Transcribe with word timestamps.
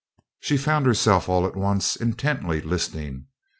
She 0.39 0.57
found 0.57 0.87
herself 0.87 1.29
all 1.29 1.45
at 1.45 1.55
once 1.55 1.95
intently 1.95 2.59
listening. 2.59 3.27